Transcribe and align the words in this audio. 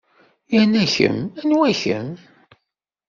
Yernu 0.53 0.85
kemm 0.93 1.19
anwa-kem? 1.39 2.09